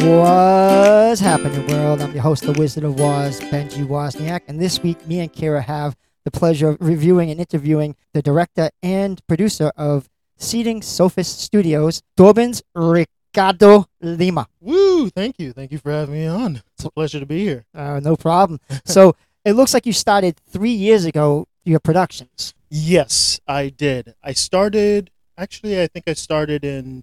[0.00, 2.00] What's happening, world?
[2.00, 5.60] I'm your host, the Wizard of Woz, Benji Wozniak, and this week, me and Kyra
[5.64, 12.00] have the pleasure of reviewing and interviewing the director and producer of Seeding Sophist Studios,
[12.16, 14.46] Dorbens Ricardo Lemma.
[14.60, 15.10] Woo!
[15.10, 15.52] Thank you.
[15.52, 16.62] Thank you for having me on.
[16.76, 17.64] It's a pleasure to be here.
[17.74, 18.60] Uh, no problem.
[18.84, 22.54] so it looks like you started three years ago your productions.
[22.70, 24.14] Yes, I did.
[24.22, 27.02] I started, actually, I think I started in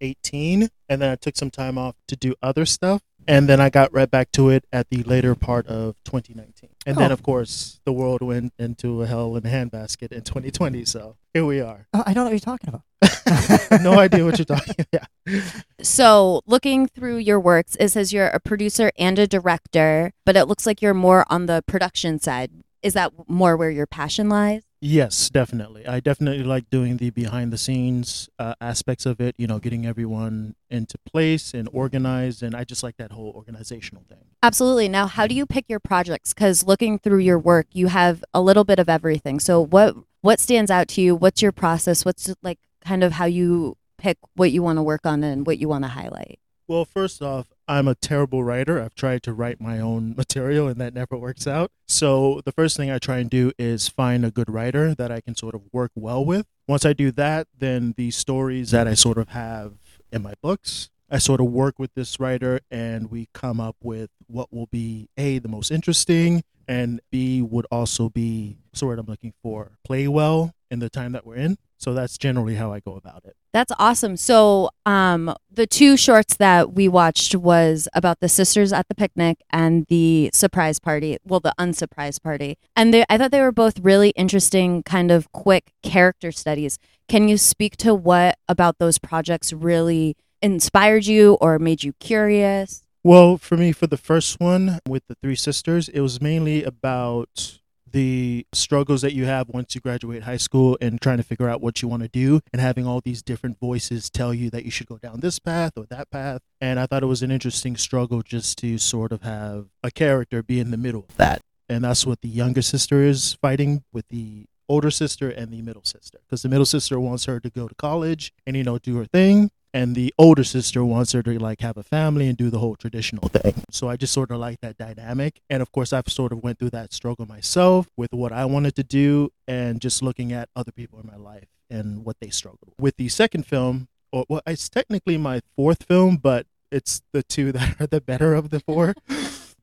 [0.00, 3.02] 2018, and then I took some time off to do other stuff.
[3.26, 6.68] And then I got right back to it at the later part of 2019.
[6.84, 7.14] And then, Oh.
[7.14, 10.84] of course, the world went into a hell in a handbasket in 2020.
[10.84, 11.86] So here we are.
[11.94, 13.80] Uh, I don't know what you're talking about.
[13.82, 15.08] no idea what you're talking about.
[15.26, 15.40] Yeah.
[15.80, 20.44] So, looking through your works, it says you're a producer and a director, but it
[20.44, 22.50] looks like you're more on the production side.
[22.84, 24.62] Is that more where your passion lies?
[24.78, 25.86] Yes, definitely.
[25.86, 29.86] I definitely like doing the behind the scenes uh, aspects of it, you know, getting
[29.86, 32.42] everyone into place and organized.
[32.42, 34.26] And I just like that whole organizational thing.
[34.42, 34.88] Absolutely.
[34.88, 36.34] Now, how do you pick your projects?
[36.34, 39.40] Because looking through your work, you have a little bit of everything.
[39.40, 41.16] So, what what stands out to you?
[41.16, 42.04] What's your process?
[42.04, 45.56] What's like kind of how you pick what you want to work on and what
[45.56, 46.38] you want to highlight?
[46.68, 48.80] Well, first off, I'm a terrible writer.
[48.80, 51.70] I've tried to write my own material and that never works out.
[51.86, 55.20] So, the first thing I try and do is find a good writer that I
[55.20, 56.46] can sort of work well with.
[56.66, 59.74] Once I do that, then the stories that I sort of have
[60.12, 64.10] in my books, I sort of work with this writer and we come up with
[64.26, 69.10] what will be A, the most interesting, and B, would also be sort of I'm
[69.10, 71.58] looking for play well in the time that we're in.
[71.84, 73.36] So, that's generally how I go about it.
[73.52, 74.16] That's awesome.
[74.16, 79.38] So, um, the two shorts that we watched was about the sisters at the picnic
[79.50, 81.18] and the surprise party.
[81.24, 85.30] Well, the unsurprise party, and they, I thought they were both really interesting, kind of
[85.32, 86.78] quick character studies.
[87.06, 92.82] Can you speak to what about those projects really inspired you or made you curious?
[93.02, 97.60] Well, for me, for the first one with the three sisters, it was mainly about
[97.94, 101.60] the struggles that you have once you graduate high school and trying to figure out
[101.60, 104.70] what you want to do and having all these different voices tell you that you
[104.70, 106.42] should go down this path or that path.
[106.60, 110.42] And I thought it was an interesting struggle just to sort of have a character
[110.42, 111.42] be in the middle of that.
[111.68, 115.84] And that's what the younger sister is fighting with the older sister and the middle
[115.84, 118.96] sister because the middle sister wants her to go to college and you know do
[118.96, 122.48] her thing and the older sister wants her to like have a family and do
[122.48, 123.54] the whole traditional thing.
[123.70, 125.40] So i just sort of like that dynamic.
[125.50, 128.76] And of course i've sort of went through that struggle myself with what i wanted
[128.76, 132.70] to do and just looking at other people in my life and what they struggled
[132.76, 132.78] with.
[132.78, 137.50] with the second film or well it's technically my fourth film but it's the two
[137.56, 138.94] that are the better of the four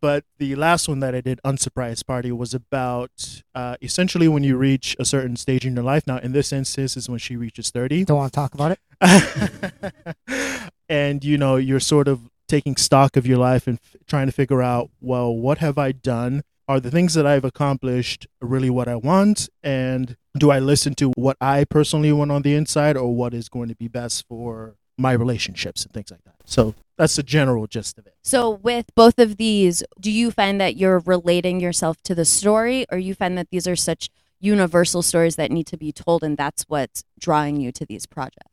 [0.02, 4.58] but the last one that I did, Unsurprised Party, was about uh, essentially when you
[4.58, 6.08] reach a certain stage in your life.
[6.08, 8.06] Now, in this instance, is when she reaches 30.
[8.06, 10.74] Don't want to talk about it.
[10.90, 14.34] and, you know, you're sort of taking stock of your life and f- trying to
[14.34, 16.42] figure out, well, what have I done?
[16.68, 19.50] Are the things that I've accomplished really what I want?
[19.62, 23.50] And do I listen to what I personally want on the inside or what is
[23.50, 26.36] going to be best for my relationships and things like that?
[26.46, 28.16] So that's the general gist of it.
[28.22, 32.86] So, with both of these, do you find that you're relating yourself to the story,
[32.92, 34.10] or you find that these are such
[34.40, 38.52] universal stories that need to be told, and that's what's drawing you to these projects?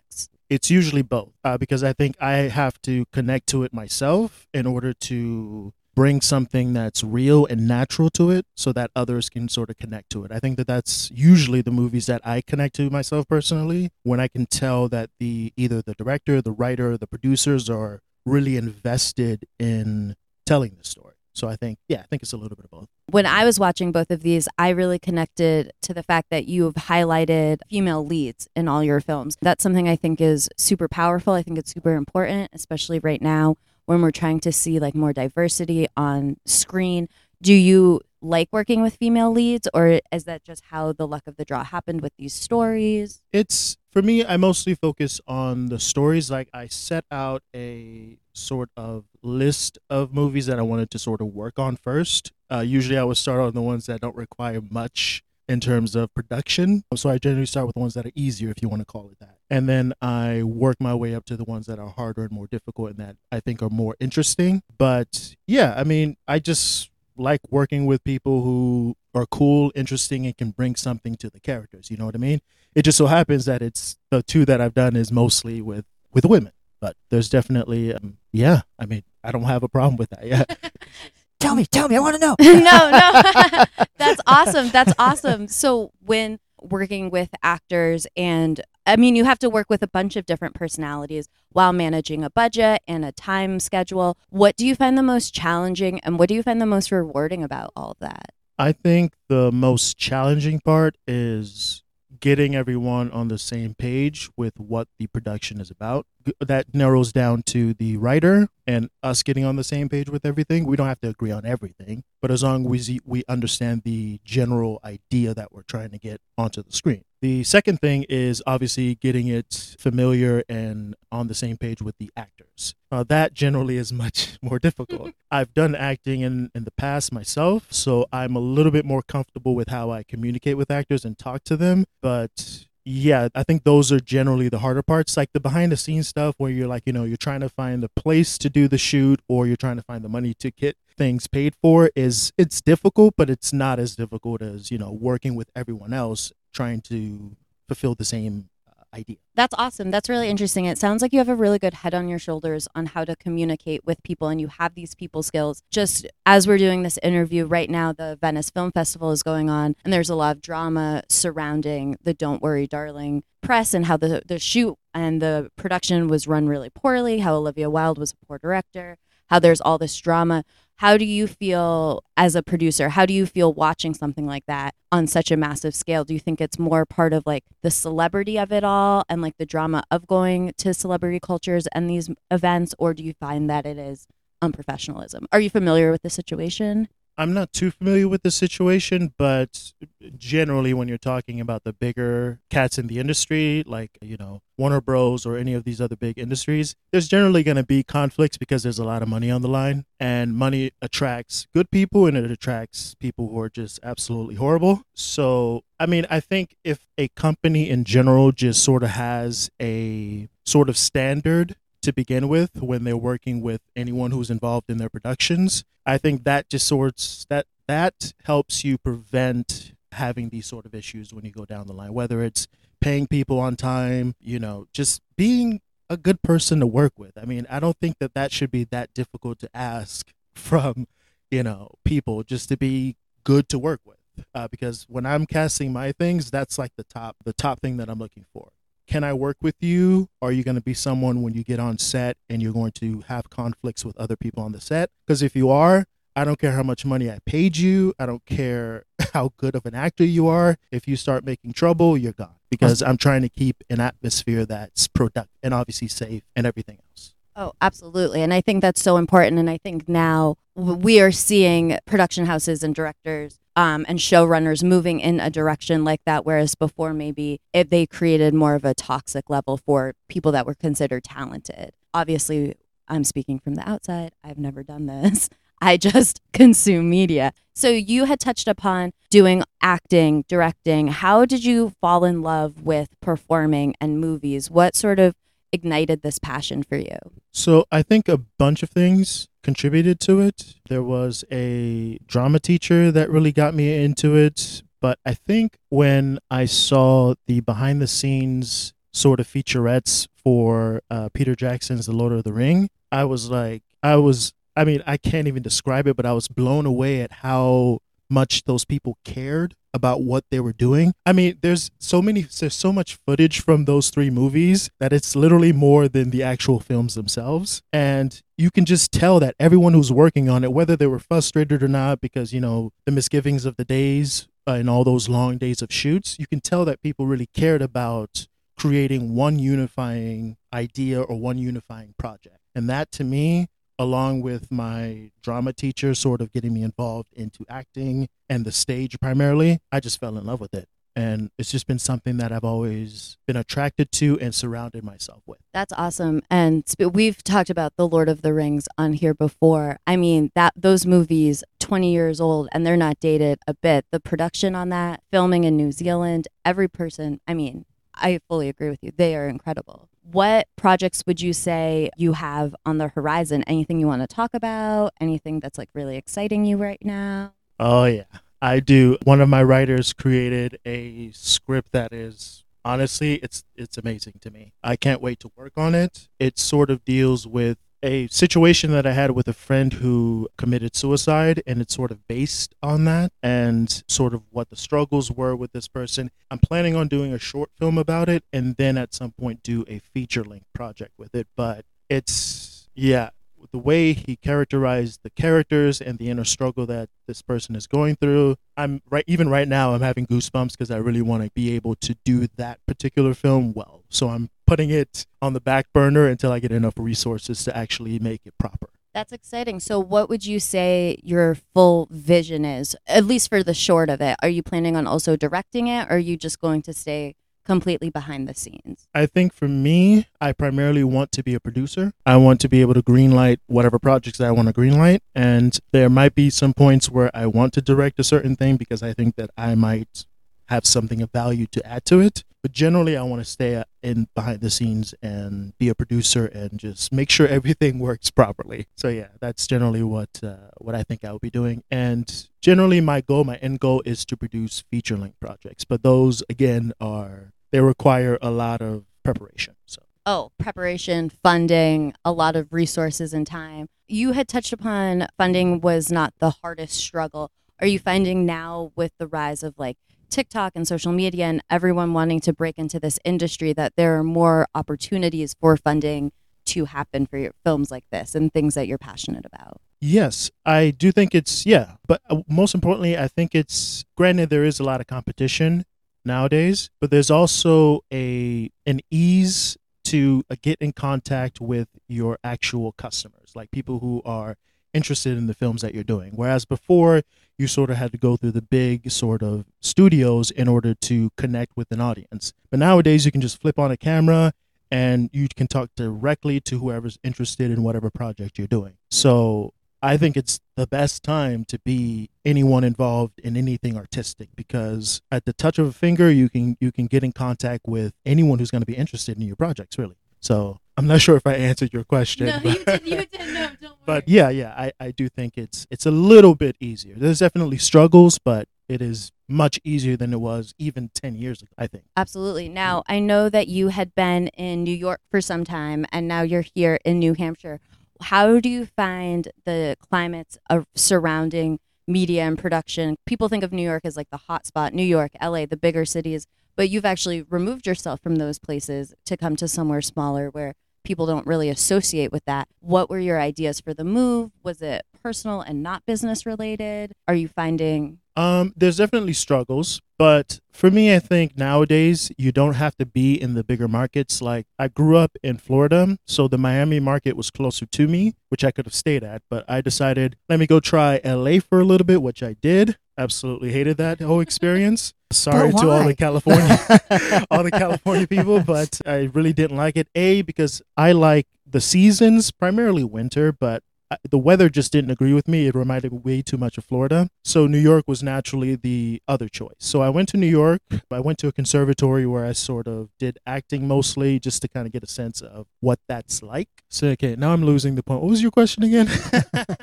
[0.51, 4.67] it's usually both uh, because I think I have to connect to it myself in
[4.67, 9.69] order to bring something that's real and natural to it so that others can sort
[9.69, 10.31] of connect to it.
[10.31, 14.29] I think that that's usually the movies that I connect to myself personally when I
[14.29, 20.15] can tell that the either the director, the writer, the producers are really invested in
[20.47, 21.15] telling the story.
[21.33, 22.87] So I think yeah, I think it's a little bit of both.
[23.11, 26.75] When I was watching both of these, I really connected to the fact that you've
[26.75, 29.37] highlighted female leads in all your films.
[29.43, 31.33] That's something I think is super powerful.
[31.33, 33.57] I think it's super important, especially right now
[33.89, 37.09] when we're trying to see like more diversity on screen.
[37.41, 41.37] Do you like working with female leads or is that just how the luck of
[41.37, 43.23] the draw happened with these stories?
[43.33, 48.71] it's for me i mostly focus on the stories like i set out a sort
[48.77, 52.99] of list of movies that i wanted to sort of work on first uh, usually
[52.99, 57.09] i would start on the ones that don't require much in terms of production so
[57.09, 59.19] i generally start with the ones that are easier if you want to call it
[59.21, 62.33] that and then i work my way up to the ones that are harder and
[62.33, 66.91] more difficult and that i think are more interesting but yeah i mean i just
[67.17, 71.91] like working with people who are cool interesting and can bring something to the characters
[71.91, 72.41] you know what i mean
[72.75, 76.25] it just so happens that it's the two that I've done is mostly with with
[76.25, 78.63] women, but there's definitely um, yeah.
[78.79, 80.25] I mean, I don't have a problem with that.
[80.25, 80.45] Yeah,
[81.41, 82.37] Tell me, tell me, I want to know.
[82.41, 83.65] no, no.
[83.97, 84.71] That's awesome.
[84.71, 85.49] That's awesome.
[85.49, 90.17] So when working with actors and I mean, you have to work with a bunch
[90.17, 94.17] of different personalities while managing a budget and a time schedule.
[94.31, 97.45] What do you find the most challenging and what do you find the most rewarding
[97.45, 98.31] about all of that?
[98.59, 101.83] I think the most challenging part is
[102.19, 106.07] getting everyone on the same page with what the production is about.
[106.41, 110.67] That narrows down to the writer and us getting on the same page with everything.
[110.67, 114.21] We don't have to agree on everything, but as long as we, we understand the
[114.25, 117.03] general idea that we're trying to get onto the screen.
[117.21, 122.11] The second thing is obviously getting it familiar and on the same page with the
[122.17, 122.75] actors.
[122.93, 125.13] Uh, that generally is much more difficult.
[125.31, 129.55] I've done acting in, in the past myself, so I'm a little bit more comfortable
[129.55, 131.87] with how I communicate with actors and talk to them.
[132.01, 136.09] But yeah, I think those are generally the harder parts, like the behind the scenes
[136.09, 138.79] stuff where you're like, you know, you're trying to find the place to do the
[138.79, 142.63] shoot or you're trying to find the money to get things paid for is it's
[142.63, 147.37] difficult, but it's not as difficult as, you know, working with everyone else trying to
[147.69, 148.49] fulfill the same
[148.95, 149.17] idea.
[149.35, 149.91] That's awesome.
[149.91, 150.65] That's really interesting.
[150.65, 153.17] It sounds like you have a really good head on your shoulders on how to
[153.17, 155.63] communicate with people and you have these people skills.
[155.71, 159.77] Just as we're doing this interview right now, the Venice Film Festival is going on
[159.85, 164.23] and there's a lot of drama surrounding the Don't Worry Darling press and how the
[164.27, 168.39] the shoot and the production was run really poorly, how Olivia Wilde was a poor
[168.39, 168.97] director,
[169.29, 170.45] how there's all this drama.
[170.79, 172.91] How do you feel as a producer?
[172.91, 176.05] How do you feel watching something like that on such a massive scale?
[176.05, 179.37] Do you think it's more part of like the celebrity of it all and like
[179.39, 183.67] the drama of going to celebrity cultures and these events, or do you find that
[183.67, 184.07] it is
[184.41, 185.25] unprofessionalism?
[185.33, 186.87] Are you familiar with the situation?
[187.19, 189.73] I'm not too familiar with the situation, but
[190.17, 194.81] generally, when you're talking about the bigger cats in the industry, like, you know, Warner
[194.81, 195.27] Bros.
[195.27, 198.79] or any of these other big industries, there's generally going to be conflicts because there's
[198.79, 199.85] a lot of money on the line.
[199.99, 204.83] And money attracts good people and it attracts people who are just absolutely horrible.
[204.95, 210.29] So, I mean, I think if a company in general just sort of has a
[210.45, 214.89] sort of standard to begin with when they're working with anyone who's involved in their
[214.89, 215.65] productions.
[215.87, 221.13] I think that just sorts that that helps you prevent having these sort of issues
[221.13, 222.47] when you go down the line, whether it's
[222.81, 225.61] paying people on time, you know, just being
[225.91, 227.17] a good person to work with.
[227.17, 230.87] I mean, I don't think that that should be that difficult to ask from,
[231.31, 233.97] you know, people just to be good to work with.
[234.35, 237.89] Uh, because when I'm casting my things, that's like the top the top thing that
[237.89, 238.51] I'm looking for
[238.89, 240.09] can I work with you?
[240.23, 243.05] Are you going to be someone when you get on set and you're going to
[243.09, 244.91] have conflicts with other people on the set?
[245.07, 245.85] Because if you are,
[246.17, 247.93] I don't care how much money I paid you.
[247.99, 250.57] I don't care how good of an actor you are.
[250.73, 252.35] If you start making trouble, you're gone.
[252.51, 257.15] Because I'm trying to keep an atmosphere that's productive and obviously safe and everything else.
[257.37, 258.23] Oh, absolutely.
[258.23, 259.39] And I think that's so important.
[259.39, 265.01] And I think now we are seeing production houses and directors um, and showrunners moving
[265.01, 266.25] in a direction like that.
[266.25, 270.55] Whereas before, maybe if they created more of a toxic level for people that were
[270.55, 271.73] considered talented.
[271.93, 272.55] Obviously,
[272.87, 274.13] I'm speaking from the outside.
[274.23, 275.29] I've never done this.
[275.61, 277.33] I just consume media.
[277.53, 280.87] So you had touched upon doing acting, directing.
[280.87, 284.53] How did you fall in love with performing and movies?
[284.53, 285.17] What sort of
[285.53, 286.99] ignited this passion for you?
[287.33, 290.57] So I think a bunch of things contributed to it.
[290.69, 294.63] There was a drama teacher that really got me into it.
[294.81, 301.09] But I think when I saw the behind the scenes sort of featurettes for uh,
[301.13, 304.97] Peter Jackson's The Lord of the Ring, I was like, I was, I mean, I
[304.97, 309.55] can't even describe it, but I was blown away at how much those people cared
[309.79, 310.93] about what they were doing.
[311.07, 315.15] I mean, there's so many, there's so much footage from those three movies that it's
[315.15, 317.63] literally more than the actual films themselves.
[317.73, 321.63] And you can just tell that everyone who's working on it, whether they were frustrated
[321.63, 325.39] or not, because, you know, the misgivings of the days uh, and all those long
[325.39, 328.27] days of shoots, you can tell that people really cared about
[328.59, 332.39] creating one unifying idea or one unifying project.
[332.55, 333.47] And that to me
[333.79, 338.99] along with my drama teacher sort of getting me involved into acting and the stage
[339.01, 340.69] primarily, I just fell in love with it.
[340.97, 345.39] And it's just been something that I've always been attracted to and surrounded myself with.
[345.55, 346.23] That's awesome.
[346.29, 349.79] And we've talked about The Lord of the Rings on here before.
[349.87, 353.85] I mean, that those movies 20 years old and they're not dated a bit.
[353.93, 358.71] The production on that, filming in New Zealand, every person, I mean, I fully agree
[358.71, 358.91] with you.
[358.97, 363.43] They are incredible what projects would you say you have on the horizon?
[363.47, 364.93] Anything you want to talk about?
[365.01, 367.35] Anything that's like really exciting you right now?
[367.59, 368.05] Oh, yeah.
[368.41, 368.99] I do.
[369.05, 374.53] One of my writers created a script that is honestly it's it's amazing to me.
[374.63, 376.09] I can't wait to work on it.
[376.19, 380.75] It sort of deals with a situation that I had with a friend who committed
[380.75, 385.37] suicide, and it's sort of based on that and sort of what the struggles were
[385.37, 386.11] with this person.
[386.31, 389.65] I'm planning on doing a short film about it and then at some point do
[389.69, 391.29] a feature length project with it.
[391.37, 393.11] But it's, yeah,
[393.53, 397.97] the way he characterized the characters and the inner struggle that this person is going
[397.97, 401.55] through i'm right even right now i'm having goosebumps because i really want to be
[401.55, 406.07] able to do that particular film well so i'm putting it on the back burner
[406.07, 409.61] until i get enough resources to actually make it proper That's exciting.
[409.61, 414.01] So, what would you say your full vision is, at least for the short of
[414.01, 414.17] it?
[414.23, 417.15] Are you planning on also directing it, or are you just going to stay
[417.45, 418.89] completely behind the scenes?
[418.95, 421.93] I think for me, I primarily want to be a producer.
[422.05, 425.01] I want to be able to greenlight whatever projects that I want to greenlight.
[425.15, 428.83] And there might be some points where I want to direct a certain thing because
[428.83, 430.07] I think that I might
[430.49, 432.25] have something of value to add to it.
[432.43, 436.59] But generally, I want to stay in behind the scenes and be a producer and
[436.59, 438.67] just make sure everything works properly.
[438.77, 441.65] So yeah, that's generally what uh, what I think I will be doing.
[441.71, 445.65] And generally, my goal, my end goal, is to produce feature length projects.
[445.65, 449.55] But those again are they require a lot of preparation.
[449.67, 453.67] So Oh, preparation, funding, a lot of resources and time.
[453.89, 457.31] You had touched upon funding was not the hardest struggle.
[457.61, 459.77] Are you finding now with the rise of like
[460.11, 464.05] TikTok and social media and everyone wanting to break into this industry that there are
[464.05, 466.13] more opportunities for funding
[466.47, 469.61] to happen for your films like this and things that you're passionate about?
[469.81, 474.45] Yes, I do think it's yeah, but uh, most importantly, I think it's granted there
[474.45, 475.65] is a lot of competition
[476.05, 482.73] nowadays, but there's also a an ease to uh, get in contact with your actual
[482.73, 484.37] customers, like people who are
[484.73, 486.13] interested in the films that you're doing.
[486.15, 487.03] Whereas before,
[487.39, 491.11] you sort of had to go through the big sort of studios in order to
[491.17, 492.33] connect with an audience.
[492.51, 494.33] But nowadays, you can just flip on a camera
[494.71, 498.75] and you can talk directly to whoever's interested in whatever project you're doing.
[498.91, 505.01] So I think it's the best time to be anyone involved in anything artistic because
[505.11, 508.39] at the touch of a finger you can you can get in contact with anyone
[508.39, 509.97] who's going to be interested in your projects really.
[510.21, 512.27] So I'm not sure if I answered your question.
[512.27, 512.87] No, but, you did.
[512.87, 513.35] You did.
[513.35, 513.77] No, don't worry.
[513.85, 516.95] but yeah, yeah, I, I do think it's it's a little bit easier.
[516.97, 521.51] There's definitely struggles, but it is much easier than it was even 10 years ago,
[521.59, 521.85] I think.
[521.97, 522.49] Absolutely.
[522.49, 526.23] Now, I know that you had been in New York for some time and now
[526.23, 527.61] you're here in New Hampshire.
[528.01, 532.97] How do you find the climates of surrounding media and production?
[533.07, 535.85] People think of New York as like the hot spot, New York, LA, the bigger
[535.85, 540.55] cities, but you've actually removed yourself from those places to come to somewhere smaller where
[540.89, 542.49] people don't really associate with that.
[542.61, 544.31] What were your ideas for the move?
[544.43, 546.93] Was it personal and not business related?
[547.09, 552.55] Are you finding Um, there's definitely struggles, but for me, I think nowadays you don't
[552.55, 554.21] have to be in the bigger markets.
[554.21, 558.45] Like I grew up in Florida, so the Miami market was closer to me, which
[558.45, 559.23] I could have stayed at.
[559.31, 562.77] But I decided let me go try LA for a little bit, which I did.
[562.99, 564.93] Absolutely hated that whole experience.
[565.13, 566.59] Sorry to all the California,
[567.31, 569.89] all the California people, but I really didn't like it.
[569.95, 573.63] A because I like the seasons, primarily winter, but
[574.09, 575.47] the weather just didn't agree with me.
[575.47, 577.09] It reminded me way too much of Florida.
[577.25, 579.57] So New York was naturally the other choice.
[579.59, 580.63] So I went to New York.
[580.91, 584.67] I went to a conservatory where I sort of did acting mostly just to kind
[584.67, 586.49] of get a sense of what that's like.
[586.69, 588.03] So okay, now I'm losing the point.
[588.03, 588.87] What was your question again?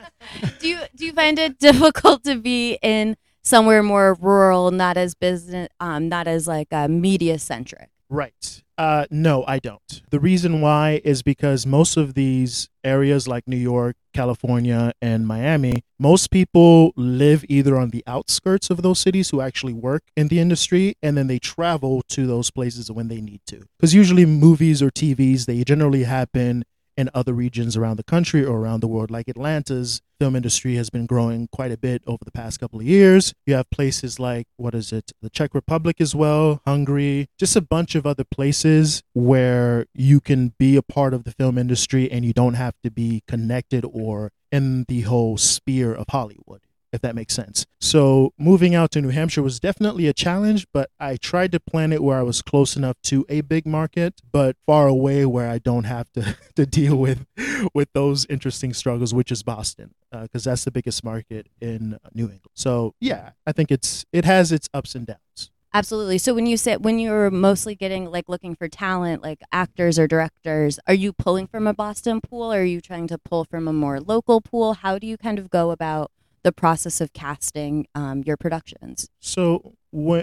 [0.60, 5.14] do you do you find it difficult to be in somewhere more rural, not as
[5.14, 7.90] business, um, not as like uh, media centric?
[8.10, 8.64] Right.
[8.78, 10.02] Uh, no, I don't.
[10.10, 15.84] The reason why is because most of these areas like New York, California, and Miami,
[15.98, 20.40] most people live either on the outskirts of those cities who actually work in the
[20.40, 23.66] industry, and then they travel to those places when they need to.
[23.80, 26.66] Because usually movies or TVs, they generally happen
[26.98, 29.12] in other regions around the country or around the world.
[29.12, 32.86] Like Atlanta's film industry has been growing quite a bit over the past couple of
[32.86, 33.34] years.
[33.46, 37.62] You have places like, what is it, the Czech Republic as well, Hungary, just a
[37.62, 42.24] bunch of other places where you can be a part of the film industry and
[42.24, 46.62] you don't have to be connected or in the whole sphere of Hollywood.
[46.96, 47.66] If that makes sense.
[47.82, 51.92] So, moving out to New Hampshire was definitely a challenge, but I tried to plan
[51.92, 55.58] it where I was close enough to a big market, but far away where I
[55.58, 57.26] don't have to, to deal with
[57.74, 62.24] with those interesting struggles, which is Boston, uh, because that's the biggest market in New
[62.24, 62.46] England.
[62.54, 65.52] So, yeah, I think it's it has its ups and downs.
[65.76, 66.18] Absolutely.
[66.20, 70.08] So when you said when you're mostly getting like looking for talent, like actors or
[70.08, 73.68] directors, are you pulling from a Boston pool, or are you trying to pull from
[73.68, 74.76] a more local pool?
[74.76, 76.12] How do you kind of go about
[76.46, 79.10] the process of casting um, your productions?
[79.20, 79.74] So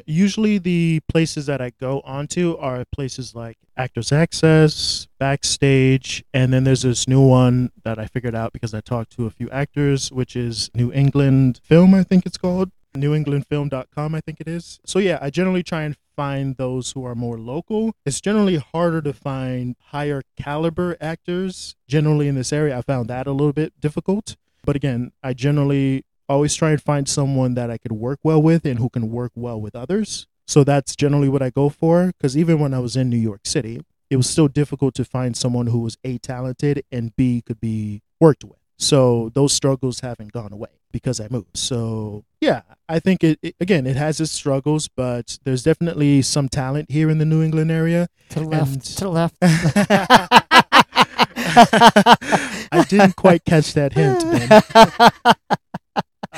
[0.07, 6.63] usually the places that I go onto are places like Actors Access, Backstage, and then
[6.63, 10.13] there's this new one that I figured out because I talked to a few actors,
[10.13, 12.71] which is New England Film, I think it's called.
[12.95, 14.79] newenglandfilm.com, I think it is.
[14.87, 17.97] So yeah, I generally try and find those who are more local.
[18.07, 21.75] It's generally harder to find higher caliber actors.
[21.89, 24.37] Generally in this area, I found that a little bit difficult.
[24.65, 28.65] But again, I generally always try and find someone that I could work well with
[28.65, 30.27] and who can work well with others.
[30.47, 32.07] So that's generally what I go for.
[32.09, 35.37] Because even when I was in New York City, it was still difficult to find
[35.37, 38.59] someone who was A, talented, and B, could be worked with.
[38.79, 41.57] So those struggles haven't gone away because I moved.
[41.57, 46.49] So yeah, I think it, it, again it has its struggles, but there's definitely some
[46.49, 48.09] talent here in the New England area.
[48.31, 48.73] To the left.
[48.73, 49.37] And- To the left.
[52.75, 54.25] I didn't quite catch that hint.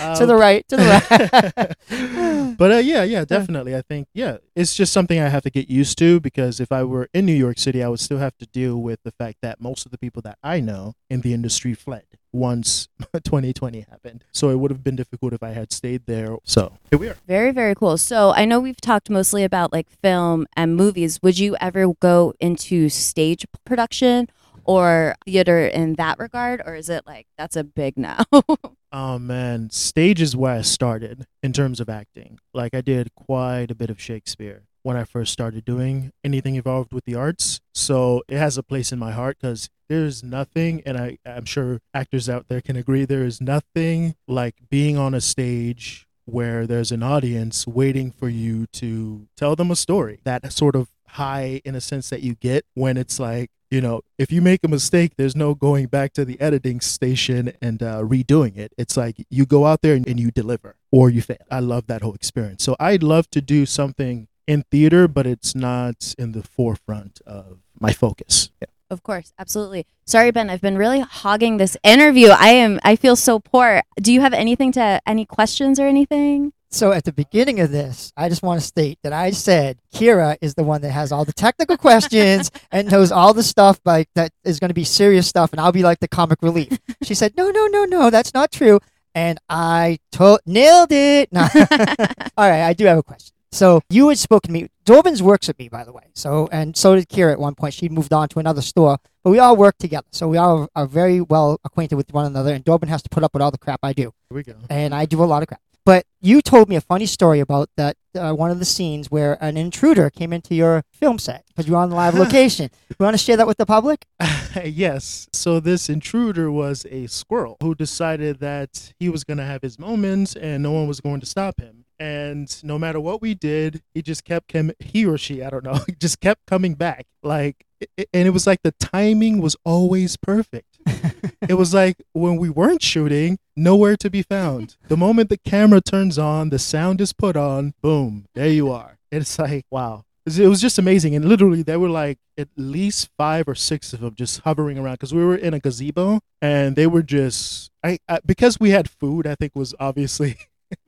[0.05, 0.17] Ben.
[0.19, 0.69] to the right.
[0.69, 2.57] To the right.
[2.59, 3.75] but uh, yeah, yeah, definitely.
[3.75, 6.85] I think yeah, it's just something I have to get used to because if I
[6.85, 9.61] were in New York City, I would still have to deal with the fact that
[9.61, 14.25] most of the people that I know in the industry fled once 2020 happened.
[14.33, 16.37] So it would have been difficult if I had stayed there.
[16.45, 17.17] So here we are.
[17.27, 17.97] Very, very cool.
[17.97, 21.21] So I know we've talked mostly about like film and movies.
[21.23, 24.29] Would you ever go into stage production
[24.65, 26.61] or theater in that regard?
[26.67, 28.17] Or is it like that's a big no?
[28.97, 32.39] Oh man, stage is where I started in terms of acting.
[32.53, 36.93] Like I did quite a bit of Shakespeare when I first started doing anything involved
[36.93, 37.61] with the arts.
[37.75, 41.81] So it has a place in my heart because there's nothing, and I, I'm sure
[41.93, 46.93] actors out there can agree, there is nothing like being on a stage where there's
[46.93, 50.21] an audience waiting for you to tell them a story.
[50.23, 54.03] That sort of high in a sense that you get when it's like, you know,
[54.19, 58.03] if you make a mistake, there's no going back to the editing station and uh,
[58.03, 58.73] redoing it.
[58.79, 61.39] It's like you go out there and, and you deliver or you fail.
[61.51, 62.63] I love that whole experience.
[62.63, 67.59] So I'd love to do something in theater, but it's not in the forefront of
[67.81, 68.51] my focus.
[68.63, 68.69] Yeah.
[68.91, 69.87] Of course, absolutely.
[70.05, 72.29] Sorry, Ben, I've been really hogging this interview.
[72.29, 73.83] I am I feel so poor.
[73.97, 76.53] Do you have anything to any questions or anything?
[76.75, 80.37] So at the beginning of this, I just want to state that I said Kyra
[80.41, 84.09] is the one that has all the technical questions and knows all the stuff like
[84.17, 86.77] that is going to be serious stuff, and I'll be like the comic relief.
[87.05, 88.81] She said, "No, no, no, no, that's not true,"
[89.15, 91.33] and I to- nailed it.
[91.33, 91.43] No.
[92.37, 93.37] all right, I do have a question.
[93.53, 94.69] So you had spoken to me.
[94.85, 96.11] Dorbens works with me, by the way.
[96.15, 97.75] So and so did Kyra at one point.
[97.75, 100.09] She moved on to another store, but we all work together.
[100.11, 102.53] So we all are very well acquainted with one another.
[102.53, 104.57] And Dorben has to put up with all the crap I do Here we go.
[104.69, 105.61] and I do a lot of crap.
[105.85, 109.37] But you told me a funny story about that uh, one of the scenes where
[109.45, 112.71] an intruder came into your film set because you were on the live location.
[112.89, 114.07] You want to share that with the public?
[114.65, 115.29] yes.
[115.33, 119.79] So this intruder was a squirrel who decided that he was going to have his
[119.79, 121.85] moments and no one was going to stop him.
[121.99, 125.65] And no matter what we did, he just kept com- he or she, I don't
[125.65, 127.07] know, just kept coming back.
[127.23, 127.67] Like
[128.13, 130.74] and it was like the timing was always perfect.
[131.49, 134.77] it was like when we weren't shooting, nowhere to be found.
[134.89, 138.99] The moment the camera turns on, the sound is put on, boom, there you are.
[139.11, 140.05] It's like, wow.
[140.27, 141.15] It was just amazing.
[141.15, 144.95] And literally, there were like at least five or six of them just hovering around
[144.95, 148.89] because we were in a gazebo and they were just, I, I because we had
[148.89, 150.39] food, I think was obviously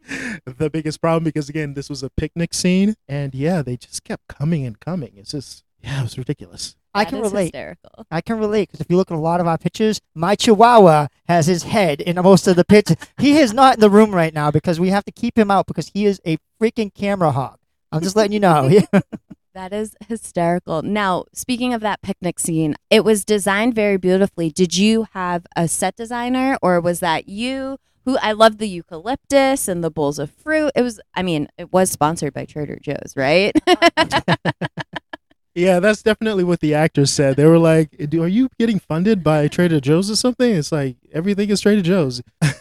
[0.45, 2.95] the biggest problem because, again, this was a picnic scene.
[3.09, 5.13] And yeah, they just kept coming and coming.
[5.17, 6.75] It's just, yeah, it was ridiculous.
[6.93, 7.45] I can is relate.
[7.55, 8.07] Hysterical.
[8.11, 11.07] I can relate because if you look at a lot of our pictures, my Chihuahua
[11.29, 12.97] has his head in most of the pictures.
[13.21, 15.67] he is not in the room right now because we have to keep him out
[15.69, 17.59] because he is a freaking camera hog.
[17.93, 18.69] I'm just letting you know.
[19.55, 20.83] That is hysterical.
[20.83, 24.51] Now, speaking of that picnic scene, it was designed very beautifully.
[24.51, 27.79] Did you have a set designer or was that you?
[28.05, 30.73] Who I love the eucalyptus and the bowls of fruit.
[30.77, 33.57] It was, I mean, it was sponsored by Trader Joe's, right?
[35.57, 37.37] Yeah, that's definitely what the actors said.
[37.37, 41.49] They were like, "Are you getting funded by Trader Joe's or something?" It's like everything
[41.49, 42.21] is Trader Joe's.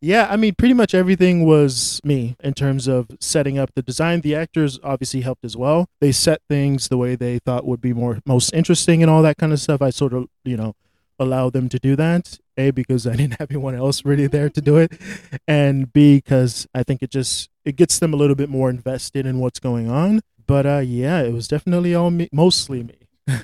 [0.00, 4.20] yeah, I mean, pretty much everything was me in terms of setting up the design.
[4.20, 5.88] The actors obviously helped as well.
[6.00, 9.36] They set things the way they thought would be more most interesting and all that
[9.36, 9.82] kind of stuff.
[9.82, 10.76] I sort of, you know,
[11.18, 12.38] allowed them to do that.
[12.56, 14.92] A because I didn't have anyone else really there to do it,
[15.48, 19.26] and B because I think it just it gets them a little bit more invested
[19.26, 20.20] in what's going on.
[20.48, 22.98] But uh, yeah, it was definitely all me, mostly me.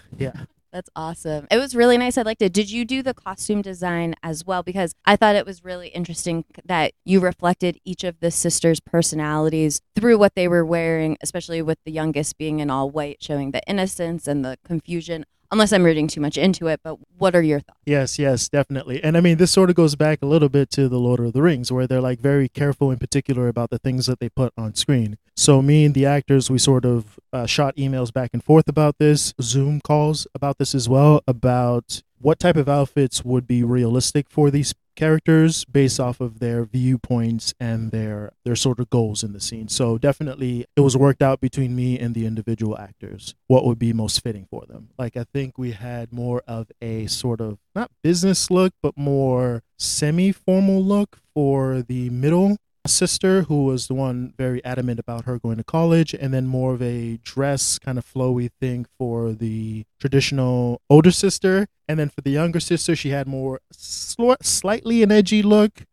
[0.19, 0.47] yeah.
[0.73, 1.47] That's awesome.
[1.53, 2.19] It was really nice.
[2.19, 2.53] I liked it.
[2.53, 4.65] Did you do the costume design as well?
[4.65, 9.83] Because I thought it was really interesting that you reflected each of the sisters' personalities
[9.95, 13.63] through what they were wearing, especially with the youngest being in all white, showing the
[13.69, 16.81] innocence and the confusion, unless I'm reading too much into it.
[16.83, 17.81] But what are your thoughts?
[17.87, 19.03] Yes, yes, definitely.
[19.03, 21.33] And I mean, this sort of goes back a little bit to the Lord of
[21.33, 24.53] the Rings, where they're like very careful in particular about the things that they put
[24.59, 25.17] on screen.
[25.37, 28.99] So, me and the actors, we sort of uh, shot emails back and forth about
[28.99, 34.31] this, Zoom calls about this as well, about what type of outfits would be realistic
[34.31, 39.33] for these characters based off of their viewpoints and their their sort of goals in
[39.33, 39.69] the scene.
[39.69, 43.93] So definitely it was worked out between me and the individual actors what would be
[43.93, 44.91] most fitting for them.
[44.99, 49.63] Like I think we had more of a sort of not business look but more
[49.79, 52.57] semi-formal look for the middle
[52.89, 56.75] sister who was the one very adamant about her going to college and then more
[56.75, 61.67] of a dress kind of flowy thing for the traditional older sister.
[61.89, 65.85] And then for the younger sister she had more sl- slightly an edgy look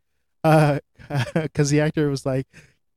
[0.43, 0.79] uh
[1.35, 2.47] because the actor was like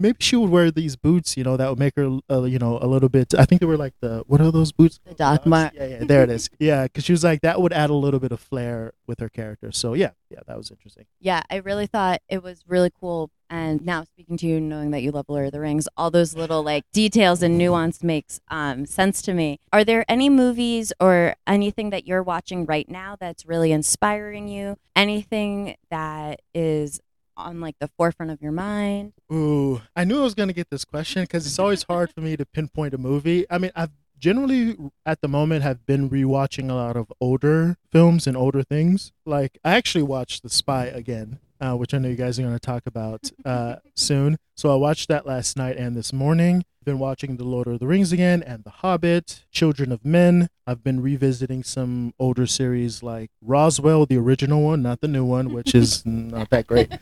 [0.01, 2.79] maybe she would wear these boots you know that would make her uh, you know
[2.83, 5.47] a little bit i think they were like the what are those boots The Doc
[5.47, 5.73] Mart.
[5.75, 8.21] yeah yeah there it is yeah because she was like that would add a little
[8.21, 11.87] bit of flair with her character so yeah yeah that was interesting Yeah, I really
[11.87, 13.31] thought it was really cool.
[13.51, 16.35] And now speaking to you, knowing that you love Lord of the Rings, all those
[16.35, 19.61] little like details and nuance makes um, sense to me.
[19.73, 24.77] Are there any movies or anything that you're watching right now that's really inspiring you?
[24.97, 27.01] Anything that is
[27.37, 29.13] on like the forefront of your mind?
[29.33, 32.37] Ooh, I knew I was gonna get this question because it's always hard for me
[32.37, 33.47] to pinpoint a movie.
[33.51, 38.27] I mean, I've generally at the moment have been rewatching a lot of older films
[38.27, 39.13] and older things.
[39.27, 42.59] Like I actually watched The Spy again, uh, which I know you guys are gonna
[42.59, 44.37] talk about uh, soon.
[44.57, 46.65] So I watched that last night and this morning.
[46.85, 50.49] Been watching The Lord of the Rings again and The Hobbit, Children of Men.
[50.67, 55.55] I've been revisiting some older series like Roswell, the original one, not the new one,
[55.55, 56.93] which is not that great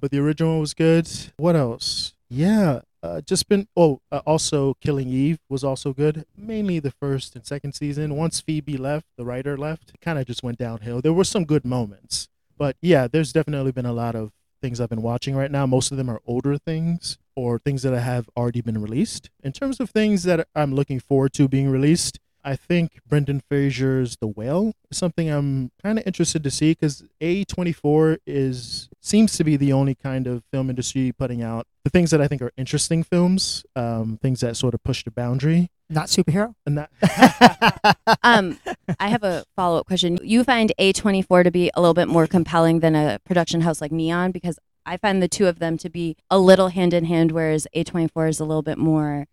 [0.00, 1.08] but the original one was good.
[1.36, 2.14] What else?
[2.30, 3.68] Yeah, uh, just been.
[3.76, 6.24] Oh, uh, also Killing Eve was also good.
[6.36, 8.16] Mainly the first and second season.
[8.16, 11.00] Once Phoebe left, the writer left, it kind of just went downhill.
[11.00, 14.88] There were some good moments, but yeah, there's definitely been a lot of things I've
[14.88, 15.66] been watching right now.
[15.66, 19.30] Most of them are older things or things that have already been released.
[19.42, 24.16] In terms of things that I'm looking forward to being released, I think Brendan Fraser's
[24.16, 29.44] The Whale is something I'm kind of interested to see because A24 is seems to
[29.44, 32.52] be the only kind of film industry putting out the things that I think are
[32.56, 35.70] interesting films, um, things that sort of push the boundary.
[35.90, 36.54] Not superhero.
[36.66, 38.58] And that Um,
[39.00, 40.18] I have a follow up question.
[40.22, 43.92] You find A24 to be a little bit more compelling than a production house like
[43.92, 47.32] Neon because I find the two of them to be a little hand in hand,
[47.32, 49.26] whereas A24 is a little bit more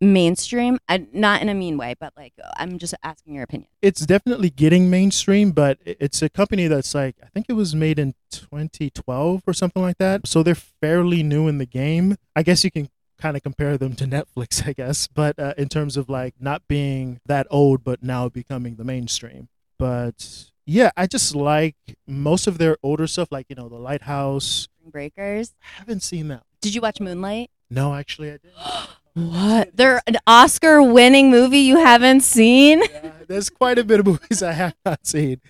[0.00, 0.78] mainstream.
[0.88, 3.68] I, not in a mean way, but like I'm just asking your opinion.
[3.82, 7.98] it's definitely getting mainstream, but it's a company that's like I think it was made
[7.98, 10.26] in 2012 or something like that.
[10.26, 12.16] So they're fairly new in the game.
[12.36, 12.88] I guess you can
[13.20, 16.62] kind of compare them to Netflix, I guess, but uh, in terms of like not
[16.68, 19.48] being that old but now becoming the mainstream.
[19.78, 24.68] But yeah, I just like most of their older stuff like, you know, The Lighthouse.
[24.84, 25.54] Breakers.
[25.62, 26.44] I haven't seen that.
[26.60, 27.50] Did you watch Moonlight?
[27.70, 28.54] No, actually I didn't.
[29.26, 29.76] What?
[29.76, 32.80] They're an Oscar winning movie you haven't seen?
[32.82, 35.40] yeah, there's quite a bit of movies I have not seen.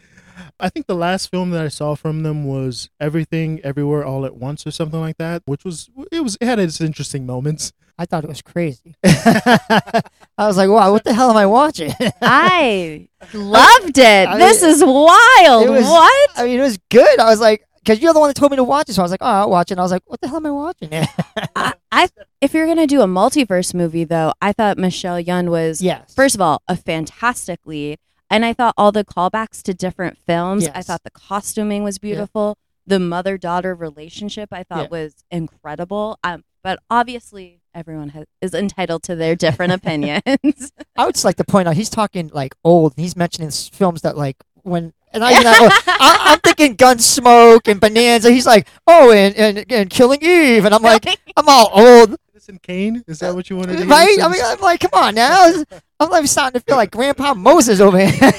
[0.61, 4.37] I think the last film that I saw from them was Everything Everywhere All at
[4.37, 7.73] Once or something like that, which was it was it had its interesting moments.
[8.01, 8.95] I thought it was crazy.
[9.05, 10.03] I
[10.39, 11.93] was like, wow, what the hell am I watching?
[12.23, 14.29] I loved it.
[14.29, 15.69] I this is wild.
[15.69, 16.31] was- what?
[16.37, 17.19] I mean, it was good.
[17.19, 18.95] I was like, because you're the one that told me to watch it.
[18.95, 19.75] So I was like, oh, I'll watch it.
[19.75, 20.91] And I was like, what the hell am I watching?
[21.57, 22.09] I, I
[22.41, 26.15] if you're gonna do a multiverse movie though, I thought Michelle Yeoh was yes.
[26.15, 27.99] first of all a fantastic lead,
[28.31, 30.69] and I thought all the callbacks to different films.
[30.75, 32.57] I thought the costuming was beautiful.
[32.87, 34.89] The mother daughter relationship I thought Yeah.
[34.91, 36.19] was incredible.
[36.25, 40.73] Um, but obviously everyone has, is entitled to their different opinions.
[40.97, 42.95] I would just like to point out he's talking like old.
[42.97, 45.53] And he's mentioning films that like when and I, you know,
[45.87, 48.31] I, I'm thinking Gunsmoke and Bonanza.
[48.31, 52.61] He's like, oh, and, and and Killing Eve, and I'm like, I'm all old, Citizen
[52.63, 53.89] Kane, is that what you wanted to hear?
[53.89, 54.17] right?
[54.23, 55.53] I mean, I'm like, come on now.
[56.01, 58.33] I'm like starting to feel like Grandpa Moses over here.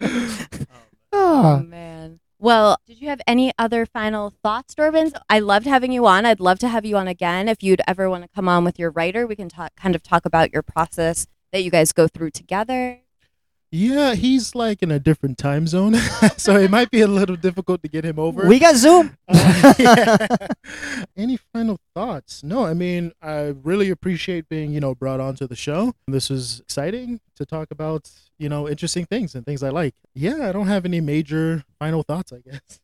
[1.10, 2.20] Oh oh, man.
[2.38, 5.12] Well, did you have any other final thoughts, Dorbens?
[5.28, 6.26] I loved having you on.
[6.26, 7.48] I'd love to have you on again.
[7.48, 10.02] If you'd ever want to come on with your writer, we can talk kind of
[10.02, 13.00] talk about your process that you guys go through together.
[13.70, 15.94] Yeah, he's like in a different time zone,
[16.36, 18.46] so it might be a little difficult to get him over.
[18.46, 19.16] we got Zoom.
[19.60, 20.26] Uh, yeah.
[21.16, 22.42] Any final thoughts?
[22.42, 25.94] No, I mean, I really appreciate being, you know, brought onto the show.
[26.06, 29.94] This is exciting to talk about, you know, interesting things and things I like.
[30.14, 32.80] Yeah, I don't have any major final thoughts, I guess.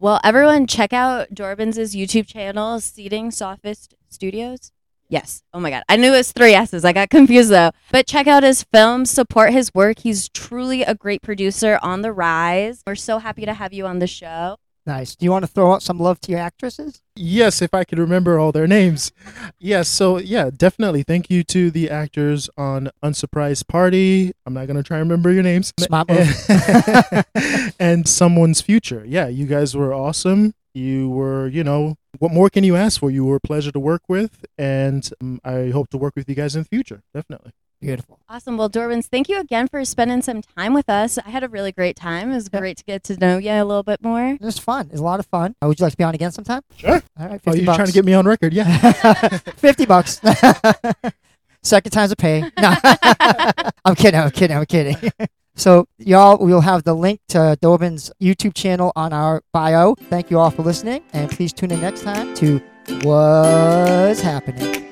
[0.00, 4.72] Well, everyone check out Dorbens' YouTube channel, Seeding Sophist Studios.
[5.10, 5.42] Yes.
[5.52, 5.82] Oh my God.
[5.88, 6.84] I knew it was three S's.
[6.84, 7.72] I got confused though.
[7.90, 9.98] But check out his films, support his work.
[9.98, 12.82] He's truly a great producer on the rise.
[12.86, 14.56] We're so happy to have you on the show.
[14.86, 15.14] Nice.
[15.14, 17.02] Do you want to throw out some love to your actresses?
[17.14, 19.12] Yes, if I could remember all their names.
[19.58, 21.02] Yes, so yeah, definitely.
[21.02, 24.32] Thank you to the actors on Unsurprised Party.
[24.46, 25.72] I'm not gonna try and remember your names.
[25.78, 27.24] Smart move.
[27.78, 29.04] and Someone's Future.
[29.06, 30.54] Yeah, you guys were awesome.
[30.74, 33.10] You were, you know, what more can you ask for?
[33.10, 36.34] You were a pleasure to work with, and um, I hope to work with you
[36.34, 37.02] guys in the future.
[37.14, 37.52] Definitely.
[37.80, 38.18] Beautiful.
[38.28, 38.58] Awesome.
[38.58, 41.16] Well, Dorbens, thank you again for spending some time with us.
[41.18, 42.30] I had a really great time.
[42.30, 42.60] It was Yeah.
[42.60, 44.32] great to get to know you a little bit more.
[44.32, 44.86] It was fun.
[44.86, 45.54] It was a lot of fun.
[45.62, 46.60] Uh, would you like to be on again sometime?
[46.76, 47.02] Sure.
[47.18, 47.40] All right.
[47.40, 47.76] 50 Oh, you bucks.
[47.76, 48.52] trying to get me on record?
[48.52, 48.92] Yeah.
[49.38, 50.20] 50 bucks.
[51.62, 52.42] Second time's a pay.
[52.58, 52.74] No.
[53.84, 54.20] I'm kidding.
[54.20, 54.56] I'm kidding.
[54.58, 54.96] I'm kidding.
[55.56, 59.94] So, y'all, we'll have the link to Dobin's YouTube channel on our bio.
[59.94, 62.62] Thank you all for listening, and please tune in next time to
[63.02, 64.89] Woz Happening.